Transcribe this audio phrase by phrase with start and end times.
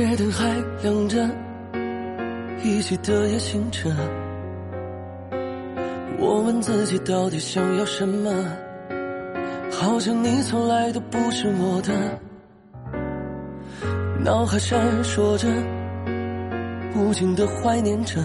[0.00, 0.48] 街灯还
[0.82, 1.28] 亮着，
[2.64, 3.94] 依稀的夜星辰。
[6.18, 8.32] 我问自己到底想要什么，
[9.70, 11.92] 好像你从来都不是我的。
[14.24, 15.46] 脑海闪烁着，
[16.96, 18.22] 无尽的怀念着，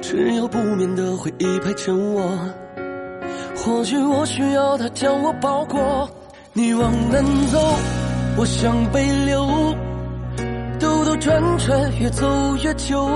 [0.00, 2.36] 只有不眠的回忆陪着我。
[3.54, 6.10] 或许我需要他将我包裹。
[6.52, 7.58] 你往南走，
[8.36, 9.46] 我向北流，
[10.80, 13.08] 兜兜转转，越走越久。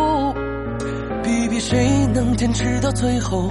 [1.24, 3.50] 比比谁能坚持到最后？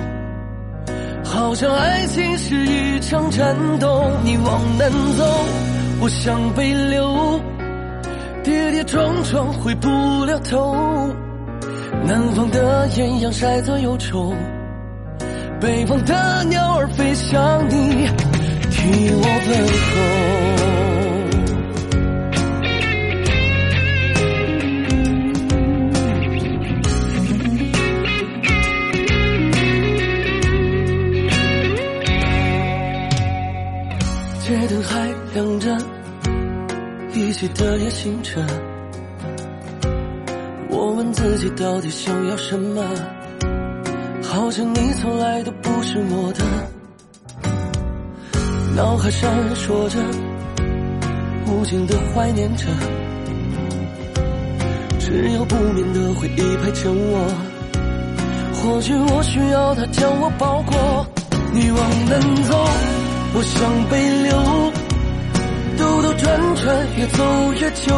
[1.25, 4.09] 好像爱情是一场战斗。
[4.23, 5.25] 你往南走，
[5.99, 7.39] 我向北流，
[8.43, 9.89] 跌跌撞撞回不
[10.23, 10.73] 了头。
[12.05, 14.33] 南方的艳阳晒作忧愁，
[15.59, 18.07] 北方的鸟儿飞向你。
[18.71, 20.56] 替我问候。
[35.37, 35.77] 想着，
[37.13, 38.43] 一起的夜行者。
[40.67, 42.83] 我问自己到底想要什么，
[44.23, 46.43] 好像你从来都不是我的。
[48.75, 49.99] 脑海闪烁着，
[51.45, 52.65] 无尽的怀念着，
[54.97, 57.31] 只有不眠的回忆陪着我。
[58.55, 61.05] 或许我需要他将我包裹。
[61.53, 61.79] 你往
[62.09, 62.57] 南走，
[63.35, 64.73] 我向北流，
[65.77, 67.95] 兜兜转转，越走越久。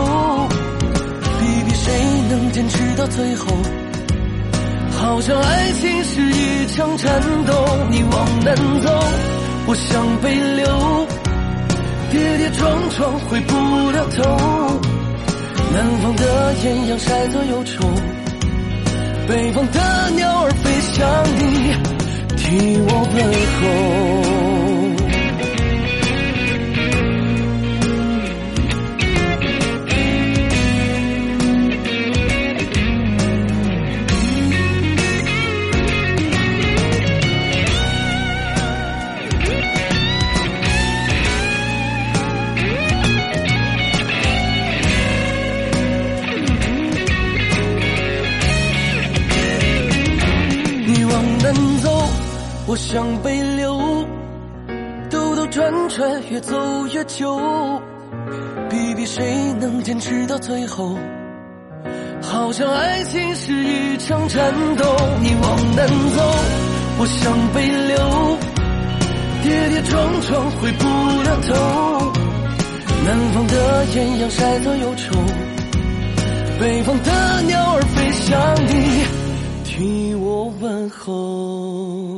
[1.39, 1.91] 比比谁
[2.29, 3.45] 能坚持到最后？
[4.91, 7.53] 好像爱情是一场战斗。
[7.89, 8.89] 你往南走。
[9.65, 11.07] 我向北流，
[12.11, 14.79] 跌跌撞撞回不了头。
[15.71, 17.87] 南方的艳阳晒作忧愁，
[19.27, 21.07] 北方的鸟儿飞向
[21.37, 21.41] 你，
[22.35, 23.17] 替我问
[23.61, 23.98] 候。
[52.69, 53.81] 我向北流，
[55.09, 56.55] 兜兜转转，越走
[56.93, 57.35] 越久。
[58.69, 60.95] 比比谁能坚持到最后？
[62.21, 64.85] 好像爱情是一场战斗。
[65.19, 66.35] 你往南走，
[66.99, 68.37] 我向北流，
[69.41, 70.85] 跌跌撞撞回不
[71.23, 72.11] 了头。
[73.03, 75.15] 南方的艳阳晒作忧愁，
[76.59, 79.03] 北方的鸟儿飞向你，
[79.63, 82.08] 替我问候。